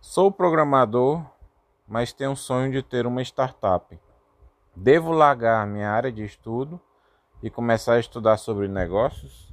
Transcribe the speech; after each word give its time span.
Sou 0.00 0.30
programador, 0.30 1.24
mas 1.86 2.12
tenho 2.12 2.30
um 2.30 2.36
sonho 2.36 2.70
de 2.70 2.82
ter 2.82 3.06
uma 3.06 3.22
startup. 3.22 3.98
Devo 4.74 5.10
largar 5.10 5.66
minha 5.66 5.90
área 5.90 6.12
de 6.12 6.24
estudo 6.24 6.80
e 7.42 7.50
começar 7.50 7.94
a 7.94 8.00
estudar 8.00 8.36
sobre 8.36 8.68
negócios? 8.68 9.52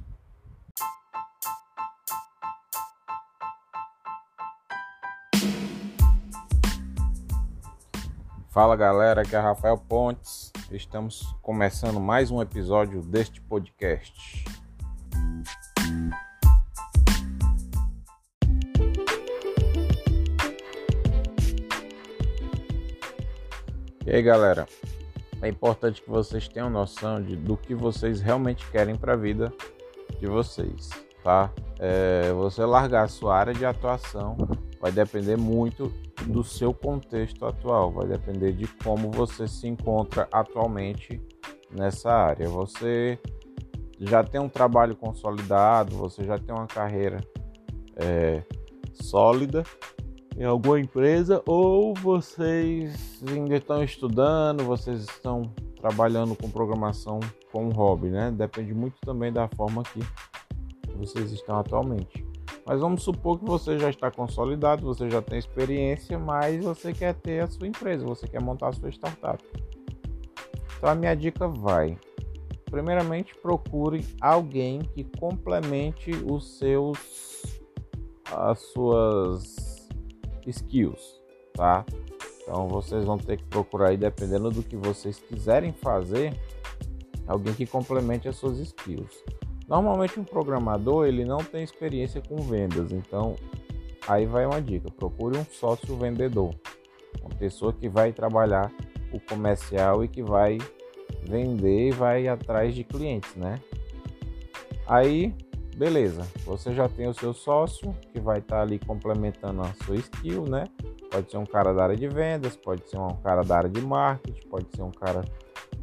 Fala 8.50 8.76
galera, 8.76 9.22
aqui 9.22 9.34
é 9.34 9.40
Rafael 9.40 9.76
Pontes. 9.76 10.52
Estamos 10.70 11.34
começando 11.42 11.98
mais 11.98 12.30
um 12.30 12.40
episódio 12.40 13.02
deste 13.02 13.40
podcast. 13.40 14.53
E 24.06 24.10
aí 24.10 24.22
galera, 24.22 24.68
é 25.40 25.48
importante 25.48 26.02
que 26.02 26.10
vocês 26.10 26.46
tenham 26.46 26.68
noção 26.68 27.22
de, 27.22 27.34
do 27.36 27.56
que 27.56 27.74
vocês 27.74 28.20
realmente 28.20 28.70
querem 28.70 28.96
para 28.96 29.14
a 29.14 29.16
vida 29.16 29.50
de 30.20 30.26
vocês, 30.26 30.90
tá? 31.22 31.50
É, 31.78 32.30
você 32.34 32.66
largar 32.66 33.04
a 33.04 33.08
sua 33.08 33.34
área 33.34 33.54
de 33.54 33.64
atuação 33.64 34.36
vai 34.78 34.92
depender 34.92 35.38
muito 35.38 35.90
do 36.26 36.44
seu 36.44 36.74
contexto 36.74 37.46
atual, 37.46 37.90
vai 37.92 38.06
depender 38.06 38.52
de 38.52 38.66
como 38.84 39.10
você 39.10 39.48
se 39.48 39.66
encontra 39.66 40.28
atualmente 40.30 41.18
nessa 41.70 42.12
área. 42.12 42.46
Você 42.46 43.18
já 43.98 44.22
tem 44.22 44.38
um 44.38 44.50
trabalho 44.50 44.94
consolidado, 44.94 45.96
você 45.96 46.24
já 46.24 46.38
tem 46.38 46.54
uma 46.54 46.66
carreira 46.66 47.20
é, 47.96 48.42
sólida 48.92 49.64
em 50.36 50.44
alguma 50.44 50.80
empresa 50.80 51.42
ou 51.46 51.94
vocês 51.94 53.22
ainda 53.28 53.56
estão 53.56 53.82
estudando, 53.84 54.64
vocês 54.64 55.02
estão 55.02 55.42
trabalhando 55.76 56.34
com 56.34 56.50
programação 56.50 57.20
com 57.52 57.68
hobby, 57.68 58.08
né? 58.08 58.30
Depende 58.30 58.74
muito 58.74 58.96
também 59.02 59.32
da 59.32 59.48
forma 59.48 59.82
que 59.82 60.00
vocês 60.96 61.30
estão 61.30 61.58
atualmente. 61.58 62.26
Mas 62.66 62.80
vamos 62.80 63.02
supor 63.02 63.38
que 63.38 63.44
você 63.44 63.78
já 63.78 63.90
está 63.90 64.10
consolidado, 64.10 64.82
você 64.82 65.10
já 65.10 65.20
tem 65.20 65.38
experiência, 65.38 66.18
mas 66.18 66.64
você 66.64 66.92
quer 66.92 67.14
ter 67.14 67.40
a 67.40 67.46
sua 67.46 67.68
empresa, 67.68 68.04
você 68.04 68.26
quer 68.26 68.40
montar 68.40 68.68
a 68.68 68.72
sua 68.72 68.88
startup. 68.88 69.44
Então 70.78 70.88
a 70.88 70.94
minha 70.94 71.14
dica 71.14 71.46
vai. 71.46 71.96
Primeiramente, 72.64 73.34
procure 73.36 74.04
alguém 74.20 74.80
que 74.80 75.04
complemente 75.04 76.10
os 76.10 76.58
seus 76.58 77.62
as 78.32 78.58
suas 78.72 79.73
skills, 80.50 81.20
tá? 81.52 81.84
Então 82.42 82.68
vocês 82.68 83.04
vão 83.04 83.16
ter 83.16 83.38
que 83.38 83.44
procurar 83.44 83.88
aí, 83.88 83.96
dependendo 83.96 84.50
do 84.50 84.62
que 84.62 84.76
vocês 84.76 85.18
quiserem 85.18 85.72
fazer, 85.72 86.38
alguém 87.26 87.54
que 87.54 87.66
complemente 87.66 88.28
as 88.28 88.36
suas 88.36 88.58
skills. 88.58 89.24
Normalmente 89.66 90.20
um 90.20 90.24
programador 90.24 91.06
ele 91.06 91.24
não 91.24 91.38
tem 91.38 91.62
experiência 91.62 92.20
com 92.20 92.36
vendas, 92.36 92.92
então 92.92 93.34
aí 94.06 94.26
vai 94.26 94.44
uma 94.44 94.60
dica: 94.60 94.90
procure 94.90 95.38
um 95.38 95.44
sócio 95.44 95.96
vendedor, 95.96 96.54
uma 97.20 97.34
pessoa 97.36 97.72
que 97.72 97.88
vai 97.88 98.12
trabalhar 98.12 98.70
o 99.10 99.18
comercial 99.20 100.04
e 100.04 100.08
que 100.08 100.22
vai 100.22 100.58
vender 101.22 101.88
e 101.88 101.90
vai 101.92 102.28
atrás 102.28 102.74
de 102.74 102.84
clientes, 102.84 103.34
né? 103.36 103.58
Aí 104.86 105.34
Beleza, 105.76 106.22
você 106.44 106.72
já 106.72 106.88
tem 106.88 107.08
o 107.08 107.14
seu 107.14 107.34
sócio 107.34 107.92
que 108.12 108.20
vai 108.20 108.38
estar 108.38 108.56
tá 108.56 108.62
ali 108.62 108.78
complementando 108.78 109.62
a 109.62 109.72
sua 109.84 109.96
skill, 109.96 110.44
né? 110.44 110.66
Pode 111.10 111.30
ser 111.30 111.36
um 111.36 111.44
cara 111.44 111.74
da 111.74 111.82
área 111.82 111.96
de 111.96 112.06
vendas, 112.06 112.56
pode 112.56 112.88
ser 112.88 112.96
um 112.96 113.16
cara 113.16 113.42
da 113.42 113.56
área 113.56 113.68
de 113.70 113.80
marketing, 113.80 114.48
pode 114.48 114.66
ser 114.74 114.82
um 114.82 114.92
cara 114.92 115.24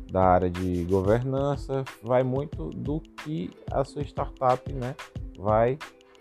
da 0.09 0.23
área 0.23 0.49
de 0.49 0.85
governança, 0.85 1.83
vai 2.01 2.23
muito 2.23 2.69
do 2.69 2.99
que 2.99 3.51
a 3.69 3.83
sua 3.83 4.01
startup, 4.03 4.73
né, 4.73 4.95
vai 5.37 5.77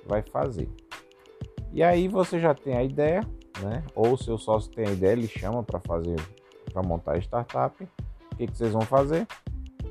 vai 0.06 0.22
fazer. 0.22 0.68
E 1.72 1.82
aí 1.82 2.08
você 2.08 2.40
já 2.40 2.54
tem 2.54 2.76
a 2.76 2.82
ideia, 2.82 3.20
né? 3.60 3.84
Ou 3.94 4.14
o 4.14 4.18
seu 4.18 4.36
sócio 4.36 4.70
tem 4.72 4.86
a 4.86 4.90
ideia, 4.90 5.12
ele 5.12 5.28
chama 5.28 5.62
para 5.62 5.78
fazer 5.78 6.16
para 6.72 6.82
montar 6.82 7.14
a 7.14 7.18
startup. 7.18 7.84
O 8.32 8.36
que, 8.36 8.46
que 8.46 8.56
vocês 8.56 8.72
vão 8.72 8.82
fazer? 8.82 9.26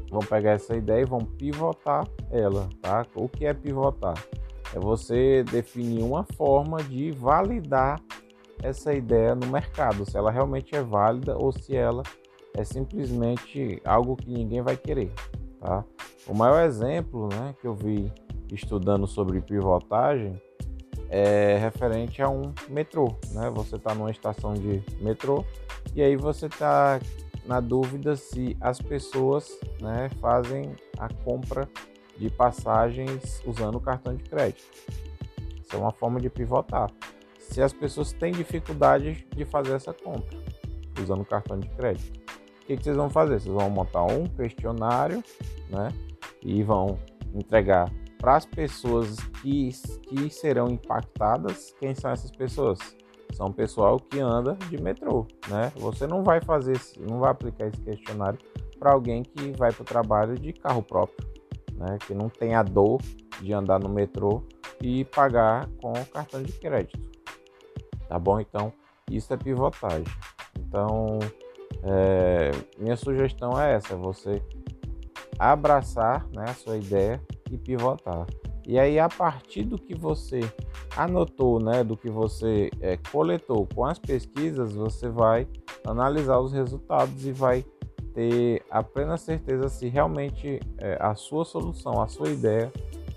Vão 0.09 0.19
pegar 0.19 0.51
essa 0.51 0.75
ideia 0.75 1.01
e 1.01 1.05
vão 1.05 1.19
pivotar 1.19 2.07
ela, 2.31 2.69
tá? 2.81 3.05
O 3.15 3.27
que 3.27 3.45
é 3.45 3.53
pivotar? 3.53 4.15
É 4.73 4.79
você 4.79 5.43
definir 5.43 6.03
uma 6.03 6.23
forma 6.23 6.77
de 6.83 7.11
validar 7.11 7.99
essa 8.61 8.93
ideia 8.93 9.33
no 9.33 9.47
mercado, 9.47 10.09
se 10.09 10.17
ela 10.17 10.31
realmente 10.31 10.75
é 10.75 10.81
válida 10.81 11.37
ou 11.37 11.51
se 11.51 11.75
ela 11.75 12.03
é 12.55 12.63
simplesmente 12.63 13.81
algo 13.85 14.15
que 14.15 14.29
ninguém 14.29 14.61
vai 14.61 14.75
querer, 14.75 15.11
tá? 15.59 15.83
O 16.27 16.33
maior 16.35 16.63
exemplo, 16.63 17.29
né, 17.29 17.55
que 17.59 17.65
eu 17.65 17.73
vi 17.73 18.11
estudando 18.51 19.07
sobre 19.07 19.41
pivotagem 19.41 20.39
é 21.09 21.57
referente 21.57 22.21
a 22.21 22.29
um 22.29 22.53
metrô, 22.67 23.15
né? 23.31 23.49
Você 23.51 23.77
está 23.77 23.95
numa 23.95 24.11
estação 24.11 24.53
de 24.53 24.83
metrô 25.01 25.43
e 25.95 26.01
aí 26.01 26.15
você 26.15 26.45
está 26.45 26.99
na 27.49 27.59
dúvida 27.59 28.15
se 28.15 28.55
as 28.61 28.79
pessoas 28.79 29.59
né, 29.81 30.07
fazem 30.21 30.75
a 30.99 31.11
compra 31.11 31.67
de 32.15 32.29
passagens 32.29 33.41
usando 33.43 33.77
o 33.77 33.81
cartão 33.81 34.13
de 34.13 34.23
crédito. 34.23 34.63
Isso 35.59 35.75
é 35.75 35.77
uma 35.79 35.91
forma 35.91 36.19
de 36.21 36.29
pivotar. 36.29 36.91
Se 37.39 37.59
as 37.59 37.73
pessoas 37.73 38.13
têm 38.13 38.31
dificuldade 38.31 39.27
de 39.35 39.45
fazer 39.45 39.73
essa 39.73 39.91
compra 39.91 40.37
usando 41.01 41.21
o 41.21 41.25
cartão 41.25 41.59
de 41.59 41.67
crédito, 41.69 42.19
o 42.19 42.65
que, 42.67 42.77
que 42.77 42.83
vocês 42.83 42.95
vão 42.95 43.09
fazer? 43.09 43.39
Vocês 43.39 43.55
vão 43.55 43.67
montar 43.67 44.03
um 44.03 44.27
questionário 44.27 45.23
né, 45.71 45.91
e 46.43 46.61
vão 46.61 46.99
entregar 47.33 47.91
para 48.19 48.35
as 48.35 48.45
pessoas 48.45 49.15
que, 49.41 49.71
que 50.03 50.29
serão 50.29 50.67
impactadas. 50.67 51.73
Quem 51.79 51.95
são 51.95 52.11
essas 52.11 52.29
pessoas? 52.29 52.77
São 53.33 53.51
pessoal 53.51 53.99
que 53.99 54.19
anda 54.19 54.55
de 54.69 54.81
metrô, 54.81 55.25
né? 55.47 55.71
Você 55.77 56.07
não 56.07 56.23
vai 56.23 56.41
fazer, 56.41 56.79
não 56.99 57.19
vai 57.19 57.31
aplicar 57.31 57.67
esse 57.67 57.81
questionário 57.81 58.39
para 58.79 58.91
alguém 58.91 59.23
que 59.23 59.51
vai 59.57 59.71
para 59.71 59.81
o 59.81 59.85
trabalho 59.85 60.37
de 60.37 60.53
carro 60.53 60.81
próprio, 60.81 61.27
né? 61.75 61.97
Que 62.05 62.13
não 62.13 62.29
tem 62.29 62.55
a 62.55 62.63
dor 62.63 63.01
de 63.41 63.53
andar 63.53 63.79
no 63.79 63.89
metrô 63.89 64.43
e 64.81 65.05
pagar 65.05 65.69
com 65.81 65.93
cartão 66.05 66.41
de 66.41 66.53
crédito, 66.53 66.99
tá 68.07 68.17
bom? 68.17 68.39
Então 68.39 68.73
isso 69.09 69.33
é 69.33 69.37
pivotagem. 69.37 70.05
Então 70.57 71.19
é, 71.83 72.51
minha 72.77 72.95
sugestão 72.95 73.59
é 73.59 73.75
essa: 73.75 73.95
você 73.95 74.41
abraçar 75.37 76.27
né, 76.33 76.45
a 76.47 76.53
sua 76.53 76.77
ideia 76.77 77.21
e 77.49 77.57
pivotar. 77.57 78.25
E 78.69 78.77
aí, 78.77 78.99
a 78.99 79.09
partir 79.09 79.63
do 79.63 79.79
que 79.79 79.95
você 79.95 80.41
anotou, 80.95 81.59
né, 81.59 81.83
do 81.83 81.97
que 81.97 82.07
você 82.07 82.69
é, 82.79 82.97
coletou 83.11 83.67
com 83.73 83.83
as 83.83 83.97
pesquisas, 83.97 84.73
você 84.73 85.09
vai 85.09 85.47
analisar 85.83 86.37
os 86.37 86.53
resultados 86.53 87.25
e 87.25 87.31
vai 87.31 87.65
ter 88.13 88.63
a 88.69 88.83
plena 88.83 89.17
certeza 89.17 89.69
se 89.69 89.87
realmente 89.87 90.59
é, 90.77 90.95
a 90.99 91.15
sua 91.15 91.45
solução, 91.45 91.99
a 91.99 92.07
sua 92.07 92.29
ideia 92.29 92.71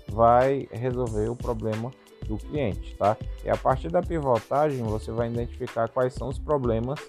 vai 0.07 0.67
resolver 0.71 1.29
o 1.29 1.35
problema 1.35 1.91
do 2.25 2.35
cliente, 2.35 2.95
tá? 2.95 3.15
E 3.45 3.49
a 3.51 3.55
partir 3.55 3.89
da 3.91 4.01
pivotagem 4.01 4.81
você 4.81 5.11
vai 5.11 5.29
identificar 5.29 5.87
quais 5.87 6.15
são 6.15 6.29
os 6.29 6.39
problemas 6.39 6.99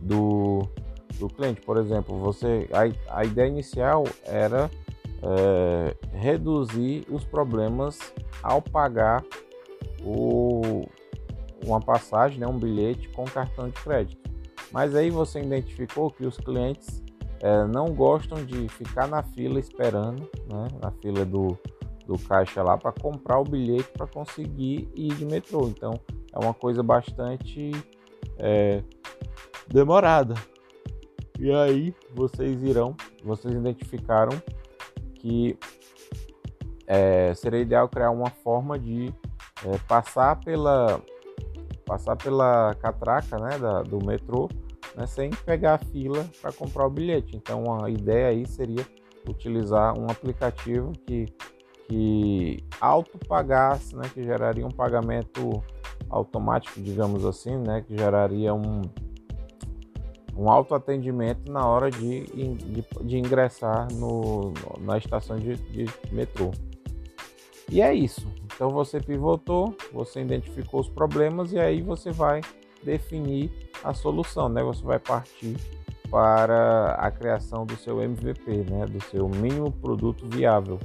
do, 0.00 0.66
do 1.18 1.28
cliente. 1.28 1.60
Por 1.60 1.76
exemplo, 1.76 2.16
você 2.18 2.66
a, 2.72 3.18
a 3.18 3.24
ideia 3.26 3.46
inicial 3.46 4.04
era 4.24 4.70
é, 5.22 5.96
reduzir 6.16 7.06
os 7.10 7.24
problemas 7.24 7.98
ao 8.42 8.60
pagar 8.60 9.24
o, 10.04 10.86
uma 11.64 11.80
passagem, 11.80 12.38
né, 12.38 12.46
um 12.46 12.58
bilhete 12.58 13.08
com 13.10 13.24
cartão 13.24 13.68
de 13.68 13.74
crédito. 13.82 14.30
Mas 14.72 14.94
aí 14.94 15.10
você 15.10 15.40
identificou 15.40 16.10
que 16.10 16.26
os 16.26 16.36
clientes 16.36 17.02
é, 17.40 17.64
não 17.66 17.86
gostam 17.94 18.44
de 18.44 18.68
ficar 18.68 19.06
na 19.08 19.22
fila 19.22 19.58
esperando, 19.58 20.28
né, 20.50 20.68
na 20.82 20.90
fila 20.90 21.24
do, 21.24 21.58
do 22.06 22.18
caixa 22.18 22.62
lá 22.62 22.76
para 22.76 22.92
comprar 22.92 23.38
o 23.38 23.44
bilhete 23.44 23.90
para 23.96 24.06
conseguir 24.06 24.88
ir 24.94 25.14
de 25.14 25.24
metrô. 25.24 25.68
Então 25.68 25.98
é 26.32 26.38
uma 26.38 26.54
coisa 26.54 26.82
bastante 26.82 27.72
é, 28.38 28.82
demorada. 29.68 30.34
E 31.38 31.52
aí 31.52 31.94
vocês 32.14 32.62
irão, 32.62 32.96
vocês 33.22 33.54
identificaram 33.54 34.40
que 35.26 35.58
é, 36.86 37.34
seria 37.34 37.60
ideal 37.60 37.88
criar 37.88 38.12
uma 38.12 38.30
forma 38.30 38.78
de 38.78 39.12
é, 39.64 39.78
passar 39.88 40.36
pela 40.36 41.02
passar 41.84 42.16
pela 42.16 42.74
catraca 42.80 43.38
né, 43.38 43.58
da, 43.58 43.82
do 43.82 44.04
metrô 44.04 44.48
né, 44.96 45.06
sem 45.06 45.30
pegar 45.30 45.74
a 45.74 45.78
fila 45.78 46.28
para 46.40 46.52
comprar 46.52 46.86
o 46.86 46.90
bilhete. 46.90 47.36
Então 47.36 47.84
a 47.84 47.90
ideia 47.90 48.28
aí 48.28 48.46
seria 48.46 48.86
utilizar 49.28 49.98
um 49.98 50.06
aplicativo 50.08 50.92
que, 51.06 51.26
que 51.88 52.64
auto 52.80 53.18
pagasse, 53.26 53.96
né, 53.96 54.08
que 54.12 54.22
geraria 54.22 54.66
um 54.66 54.70
pagamento 54.70 55.62
automático, 56.08 56.80
digamos 56.80 57.24
assim, 57.24 57.56
né, 57.56 57.84
que 57.86 57.96
geraria 57.96 58.54
um, 58.54 58.82
um 60.36 60.50
autoatendimento 60.50 61.50
na 61.50 61.66
hora 61.66 61.90
de, 61.90 62.24
de, 62.24 62.84
de 63.02 63.18
ingressar 63.18 63.88
no, 63.92 64.52
na 64.80 64.98
estação 64.98 65.36
de, 65.38 65.56
de 65.56 65.86
metrô. 66.12 66.50
E 67.70 67.80
é 67.80 67.92
isso. 67.92 68.26
Então 68.44 68.70
você 68.70 69.00
pivotou, 69.00 69.74
você 69.92 70.20
identificou 70.20 70.80
os 70.80 70.88
problemas 70.88 71.52
e 71.52 71.58
aí 71.58 71.82
você 71.82 72.10
vai 72.10 72.40
definir 72.82 73.50
a 73.82 73.92
solução, 73.92 74.48
né? 74.48 74.62
Você 74.62 74.84
vai 74.84 74.98
partir 74.98 75.56
para 76.10 76.94
a 76.94 77.10
criação 77.10 77.66
do 77.66 77.76
seu 77.76 78.00
MVP, 78.00 78.70
né? 78.70 78.86
Do 78.86 79.02
seu 79.04 79.28
mínimo 79.28 79.72
produto 79.72 80.26
viável. 80.28 80.78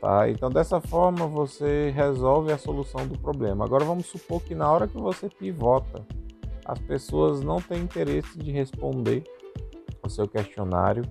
Tá? 0.00 0.28
Então 0.28 0.50
dessa 0.50 0.80
forma 0.80 1.26
você 1.26 1.90
resolve 1.90 2.52
a 2.52 2.58
solução 2.58 3.06
do 3.06 3.18
problema. 3.18 3.64
Agora 3.64 3.84
vamos 3.84 4.06
supor 4.06 4.42
que 4.42 4.54
na 4.54 4.70
hora 4.70 4.86
que 4.86 4.96
você 4.98 5.28
pivota, 5.28 6.06
as 6.68 6.78
pessoas 6.80 7.40
não 7.40 7.56
têm 7.56 7.82
interesse 7.82 8.38
de 8.38 8.52
responder 8.52 9.24
o 10.04 10.08
seu 10.10 10.28
questionário 10.28 11.02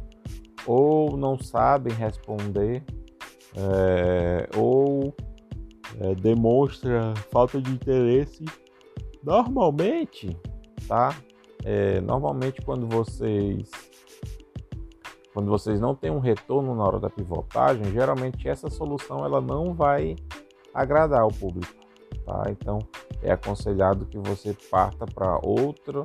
ou 0.68 1.18
não 1.18 1.40
sabem 1.40 1.94
responder 1.94 2.84
é, 3.56 4.48
ou 4.56 5.16
é, 6.00 6.14
demonstra 6.14 7.14
falta 7.32 7.60
de 7.60 7.72
interesse. 7.72 8.46
Normalmente, 9.24 10.38
tá? 10.88 11.16
É, 11.66 12.00
normalmente 12.02 12.62
quando 12.62 12.88
vocês 12.88 13.70
quando 15.34 15.50
vocês 15.50 15.80
não 15.80 15.94
têm 15.94 16.10
um 16.10 16.20
retorno 16.20 16.76
na 16.76 16.84
hora 16.84 17.00
da 17.00 17.10
pivotagem, 17.10 17.92
geralmente 17.92 18.48
essa 18.48 18.70
solução 18.70 19.24
ela 19.24 19.40
não 19.40 19.74
vai 19.74 20.16
agradar 20.74 21.26
o 21.26 21.34
público, 21.34 21.76
tá? 22.26 22.44
Então 22.50 22.80
é 23.22 23.32
aconselhado 23.32 24.06
que 24.06 24.18
você 24.18 24.56
parta 24.70 25.06
para 25.06 25.40
outra 25.44 26.04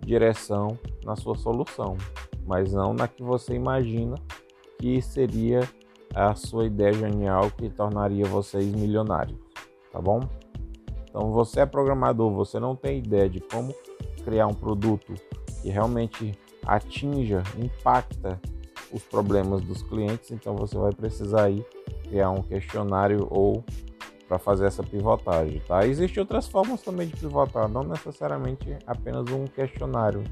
direção 0.00 0.78
na 1.04 1.16
sua 1.16 1.36
solução, 1.36 1.96
mas 2.46 2.72
não 2.72 2.92
na 2.92 3.08
que 3.08 3.22
você 3.22 3.54
imagina 3.54 4.16
que 4.78 5.00
seria 5.00 5.60
a 6.14 6.34
sua 6.34 6.66
ideia 6.66 6.92
genial 6.92 7.50
que 7.50 7.68
tornaria 7.68 8.24
vocês 8.26 8.66
milionários, 8.66 9.38
tá 9.92 10.00
bom? 10.00 10.20
Então 11.08 11.30
você 11.32 11.60
é 11.60 11.66
programador, 11.66 12.30
você 12.32 12.60
não 12.60 12.76
tem 12.76 12.98
ideia 12.98 13.28
de 13.28 13.40
como 13.40 13.74
criar 14.24 14.46
um 14.46 14.54
produto 14.54 15.14
que 15.62 15.68
realmente 15.68 16.36
atinja, 16.66 17.42
impacta 17.58 18.40
os 18.92 19.02
problemas 19.02 19.62
dos 19.62 19.82
clientes, 19.82 20.30
então 20.30 20.54
você 20.54 20.76
vai 20.76 20.92
precisar 20.92 21.44
aí 21.44 21.64
criar 22.04 22.30
um 22.30 22.42
questionário 22.42 23.26
ou 23.30 23.64
para 24.28 24.38
fazer 24.38 24.66
essa 24.66 24.82
pivotagem, 24.82 25.60
tá? 25.66 25.86
Existem 25.86 26.20
outras 26.20 26.48
formas 26.48 26.82
também 26.82 27.06
de 27.06 27.16
pivotar, 27.16 27.68
não 27.68 27.82
necessariamente 27.82 28.76
apenas 28.86 29.30
um 29.30 29.44
questionário, 29.46 30.22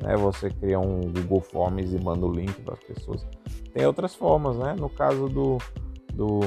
né? 0.00 0.16
Você 0.16 0.50
cria 0.50 0.78
um 0.78 1.00
Google 1.00 1.40
Forms 1.40 1.92
e 1.92 1.98
manda 1.98 2.24
o 2.26 2.32
link 2.32 2.52
para 2.62 2.74
as 2.74 2.80
pessoas. 2.80 3.26
Tem 3.72 3.86
outras 3.86 4.14
formas, 4.14 4.56
né? 4.56 4.74
No 4.78 4.88
caso 4.88 5.28
do, 5.28 5.58
do 6.12 6.40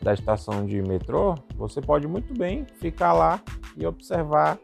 da 0.00 0.14
estação 0.14 0.64
de 0.64 0.80
metrô, 0.80 1.34
você 1.56 1.80
pode 1.80 2.06
muito 2.06 2.32
bem 2.32 2.64
ficar 2.78 3.12
lá 3.12 3.42
e 3.76 3.84
observar 3.86 4.58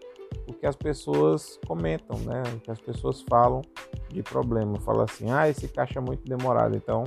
o 0.48 0.52
que 0.52 0.66
as 0.66 0.76
pessoas 0.76 1.58
comentam, 1.66 2.18
né? 2.20 2.42
O 2.54 2.60
que 2.60 2.70
as 2.70 2.80
pessoas 2.80 3.22
falam 3.28 3.62
de 4.08 4.22
problema. 4.22 4.78
Fala 4.80 5.04
assim, 5.04 5.30
ah, 5.30 5.48
esse 5.48 5.66
caixa 5.68 5.98
é 5.98 6.02
muito 6.02 6.24
demorado. 6.24 6.76
Então, 6.76 7.04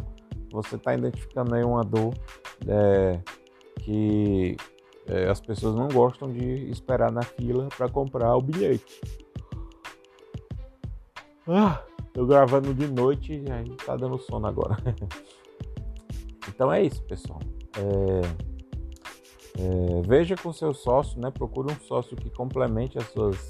você 0.51 0.75
está 0.75 0.93
identificando 0.93 1.55
aí 1.55 1.63
uma 1.63 1.83
dor 1.83 2.13
é, 2.67 3.19
que 3.79 4.57
é, 5.07 5.29
as 5.29 5.39
pessoas 5.39 5.75
não 5.75 5.87
gostam 5.87 6.31
de 6.31 6.69
esperar 6.69 7.11
na 7.11 7.21
fila 7.21 7.69
para 7.75 7.87
comprar 7.89 8.35
o 8.35 8.41
bilhete. 8.41 9.01
Ah, 11.47 11.81
tô 12.13 12.25
gravando 12.25 12.73
de 12.73 12.87
noite 12.87 13.33
e 13.33 13.51
aí 13.51 13.69
tá 13.85 13.95
dando 13.95 14.17
sono 14.17 14.47
agora. 14.47 14.75
então 16.47 16.71
é 16.71 16.83
isso, 16.83 17.01
pessoal. 17.03 17.39
É... 17.77 18.57
É, 19.59 20.01
veja 20.07 20.35
com 20.35 20.53
seu 20.53 20.71
sócio, 20.71 21.19
né? 21.19 21.31
Procure 21.31 21.73
um 21.73 21.79
sócio 21.79 22.15
que 22.15 22.29
complemente 22.29 22.97
as 22.99 23.05
suas, 23.05 23.47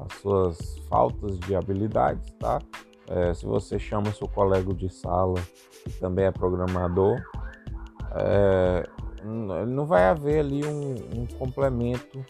as 0.00 0.18
suas 0.20 0.78
faltas 0.88 1.38
de 1.40 1.54
habilidades, 1.54 2.32
tá? 2.38 2.58
É, 3.08 3.34
se 3.34 3.44
você 3.44 3.78
chama 3.78 4.10
seu 4.12 4.26
colega 4.26 4.72
de 4.72 4.88
sala, 4.88 5.38
que 5.84 5.92
também 6.00 6.24
é 6.24 6.30
programador, 6.30 7.22
é, 8.14 8.88
não 9.26 9.86
vai 9.86 10.04
haver 10.04 10.40
ali 10.40 10.64
um, 10.64 10.94
um 11.20 11.26
complemento 11.38 12.24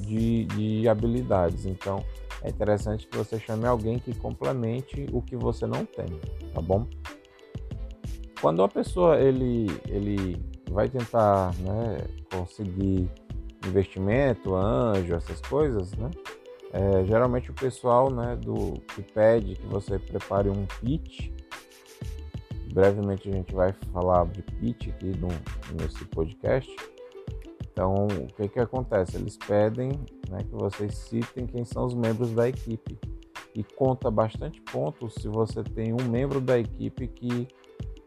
de, 0.00 0.44
de 0.46 0.88
habilidades. 0.88 1.66
Então, 1.66 2.04
é 2.42 2.48
interessante 2.48 3.06
que 3.06 3.16
você 3.16 3.38
chame 3.38 3.66
alguém 3.66 3.98
que 3.98 4.14
complemente 4.14 5.06
o 5.12 5.20
que 5.20 5.36
você 5.36 5.66
não 5.66 5.84
tem, 5.84 6.06
tá 6.54 6.60
bom? 6.60 6.86
Quando 8.40 8.62
a 8.62 8.68
pessoa 8.68 9.20
ele, 9.20 9.66
ele 9.86 10.42
vai 10.70 10.88
tentar 10.88 11.54
né, 11.58 11.98
conseguir 12.32 13.10
investimento, 13.66 14.54
anjo, 14.54 15.14
essas 15.14 15.40
coisas, 15.42 15.92
né? 15.92 16.10
É, 16.72 17.04
geralmente 17.04 17.50
o 17.50 17.54
pessoal 17.54 18.10
né, 18.10 18.36
do, 18.36 18.80
que 18.94 19.02
pede 19.02 19.56
que 19.56 19.66
você 19.66 19.98
prepare 19.98 20.48
um 20.48 20.66
pitch. 20.80 21.30
Brevemente 22.72 23.28
a 23.28 23.32
gente 23.32 23.54
vai 23.54 23.72
falar 23.92 24.26
de 24.26 24.42
pitch 24.42 24.88
aqui 24.88 25.16
no, 25.16 25.28
nesse 25.80 26.04
podcast. 26.06 26.74
Então, 27.72 28.06
o 28.06 28.26
que, 28.34 28.48
que 28.48 28.60
acontece? 28.60 29.16
Eles 29.16 29.36
pedem 29.36 29.90
né, 30.28 30.38
que 30.42 30.54
vocês 30.54 30.94
citem 30.94 31.46
quem 31.46 31.64
são 31.64 31.86
os 31.86 31.94
membros 31.94 32.32
da 32.32 32.48
equipe. 32.48 32.98
E 33.54 33.64
conta 33.64 34.10
bastante 34.10 34.60
pontos 34.60 35.14
se 35.14 35.28
você 35.28 35.62
tem 35.62 35.92
um 35.92 36.08
membro 36.08 36.40
da 36.40 36.58
equipe 36.58 37.08
que, 37.08 37.48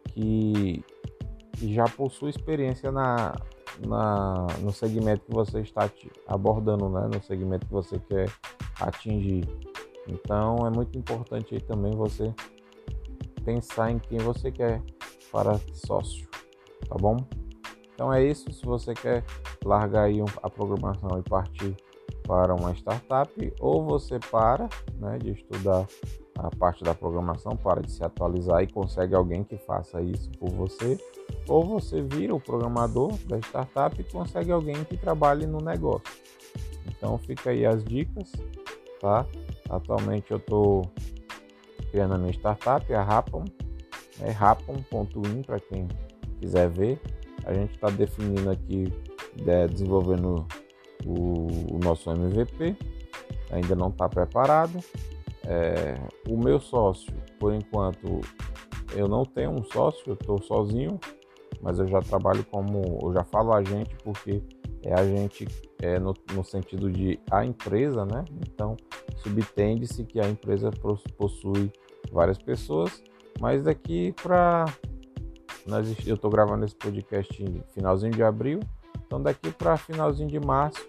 que 0.05 0.83
que 1.63 1.73
já 1.73 1.85
possui 1.85 2.29
experiência 2.29 2.91
na, 2.91 3.35
na, 3.87 4.47
no 4.59 4.71
segmento 4.71 5.25
que 5.25 5.33
você 5.33 5.61
está 5.61 5.89
abordando, 6.27 6.89
né? 6.89 7.09
no 7.13 7.23
segmento 7.23 7.65
que 7.65 7.71
você 7.71 7.99
quer 7.99 8.29
atingir. 8.81 9.47
Então 10.07 10.57
é 10.67 10.69
muito 10.69 10.97
importante 10.97 11.55
aí 11.55 11.61
também 11.61 11.93
você 11.93 12.33
pensar 13.43 13.91
em 13.91 13.99
quem 13.99 14.17
você 14.19 14.51
quer 14.51 14.81
para 15.31 15.59
sócio, 15.73 16.27
tá 16.87 16.95
bom? 16.95 17.17
Então 17.93 18.11
é 18.11 18.23
isso. 18.23 18.51
Se 18.51 18.65
você 18.65 18.93
quer 18.93 19.23
largar 19.63 20.03
aí 20.03 20.19
a 20.41 20.49
programação 20.49 21.19
e 21.19 21.29
partir 21.29 21.75
para 22.25 22.53
uma 22.55 22.73
startup, 22.73 23.53
ou 23.59 23.83
você 23.83 24.17
para 24.31 24.69
né, 24.95 25.17
de 25.17 25.31
estudar 25.31 25.85
a 26.37 26.49
parte 26.55 26.83
da 26.83 26.95
programação, 26.95 27.55
para 27.55 27.81
de 27.81 27.91
se 27.91 28.03
atualizar 28.03 28.63
e 28.63 28.67
consegue 28.67 29.13
alguém 29.13 29.43
que 29.43 29.57
faça 29.57 30.01
isso 30.01 30.31
por 30.31 30.49
você, 30.49 30.97
ou 31.47 31.63
você 31.63 32.01
vira 32.01 32.33
o 32.33 32.39
programador 32.39 33.13
da 33.27 33.37
startup 33.39 33.99
e 33.99 34.03
consegue 34.03 34.51
alguém 34.51 34.83
que 34.85 34.97
trabalhe 34.97 35.45
no 35.45 35.59
negócio. 35.59 36.01
Então 36.87 37.17
fica 37.17 37.51
aí 37.51 37.65
as 37.65 37.83
dicas, 37.83 38.31
tá? 38.99 39.25
Atualmente 39.69 40.31
eu 40.31 40.37
estou 40.37 40.89
criando 41.93 42.15
a 42.15 42.17
minha 42.17 42.33
startup, 42.33 42.91
a 42.91 43.03
Rapon, 43.03 43.45
é 44.19 44.31
rapon.in 44.31 45.43
para 45.43 45.59
quem 45.59 45.87
quiser 46.39 46.67
ver. 46.67 46.99
A 47.45 47.53
gente 47.53 47.75
está 47.75 47.87
definindo 47.91 48.49
aqui, 48.49 48.91
é, 49.45 49.67
desenvolvendo 49.67 50.47
o, 51.05 51.75
o 51.75 51.77
nosso 51.77 52.09
MVP, 52.09 52.75
ainda 53.51 53.75
não 53.75 53.89
está 53.89 54.09
preparado. 54.09 54.79
É, 55.45 55.95
o 56.27 56.35
meu 56.35 56.59
sócio, 56.59 57.13
por 57.39 57.53
enquanto, 57.53 58.21
eu 58.95 59.07
não 59.07 59.23
tenho 59.23 59.51
um 59.51 59.63
sócio, 59.63 60.01
eu 60.07 60.13
estou 60.15 60.41
sozinho, 60.41 60.99
mas 61.61 61.77
eu 61.77 61.87
já 61.87 61.99
trabalho 61.99 62.43
como, 62.45 63.01
eu 63.03 63.13
já 63.13 63.23
falo 63.23 63.53
a 63.53 63.63
gente 63.63 63.95
porque 64.03 64.41
é 64.81 64.95
a 64.95 65.05
gente 65.05 65.47
é, 65.79 65.99
no, 65.99 66.15
no 66.33 66.43
sentido 66.43 66.91
de 66.91 67.19
a 67.29 67.45
empresa, 67.45 68.03
né? 68.03 68.25
Então, 68.47 68.75
subtende-se 69.17 70.03
que 70.05 70.19
a 70.19 70.27
empresa 70.27 70.71
possui 71.17 71.71
várias 72.13 72.37
pessoas, 72.37 73.03
mas 73.39 73.63
daqui 73.63 74.13
para 74.21 74.65
eu 76.05 76.15
estou 76.15 76.29
gravando 76.29 76.65
esse 76.65 76.75
podcast 76.75 77.63
finalzinho 77.73 78.11
de 78.11 78.21
abril, 78.21 78.59
então 79.05 79.21
daqui 79.21 79.51
para 79.51 79.77
finalzinho 79.77 80.29
de 80.29 80.39
março, 80.39 80.85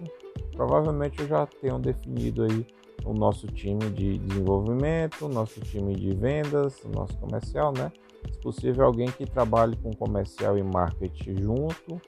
provavelmente 0.52 1.21
eu 1.21 1.28
já 1.28 1.47
tenho 1.47 1.78
definido 1.78 2.43
aí 2.43 2.66
o 3.04 3.12
nosso 3.12 3.47
time 3.47 3.90
de 3.90 4.19
desenvolvimento, 4.19 5.26
o 5.26 5.28
nosso 5.28 5.61
time 5.61 5.95
de 5.95 6.14
vendas, 6.14 6.83
o 6.85 6.88
nosso 6.88 7.16
comercial, 7.19 7.73
né? 7.73 7.93
Se 8.33 8.38
possível, 8.40 8.87
alguém 8.87 9.09
que 9.09 9.26
trabalhe 9.26 9.76
com 9.76 9.93
comercial 9.93 10.57
e 10.57 10.62
marketing 10.62 11.43
junto. 11.43 12.00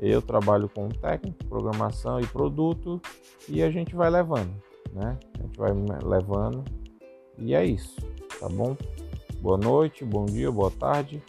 Eu 0.00 0.20
trabalho 0.20 0.68
com 0.68 0.88
técnico, 0.88 1.44
programação 1.46 2.20
e 2.20 2.26
produto 2.26 3.00
e 3.48 3.62
a 3.62 3.70
gente 3.70 3.94
vai 3.94 4.10
levando, 4.10 4.52
né? 4.92 5.18
A 5.38 5.42
gente 5.42 5.58
vai 5.58 5.72
levando 6.04 6.62
e 7.38 7.54
é 7.54 7.64
isso, 7.64 7.96
tá 8.38 8.48
bom? 8.48 8.76
Boa 9.40 9.58
noite, 9.58 10.04
bom 10.04 10.24
dia, 10.24 10.50
boa 10.50 10.70
tarde, 10.70 11.22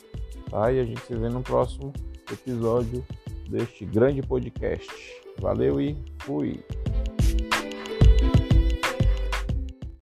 tá? 0.49 0.71
E 0.71 0.79
a 0.79 0.85
gente 0.85 1.01
se 1.01 1.15
vê 1.15 1.29
no 1.29 1.41
próximo 1.41 1.91
episódio 2.31 3.05
deste 3.49 3.85
grande 3.85 4.21
podcast. 4.21 4.89
Valeu 5.39 5.81
e 5.81 5.97
fui! 6.19 6.63